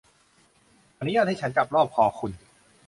[0.99, 2.31] อนุญาตให้ฉันจับรอบคอคุณ